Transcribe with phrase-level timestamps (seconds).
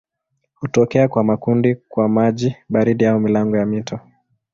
[0.55, 3.99] Hutokea kwa makundi kwa maji baridi au milango ya mito.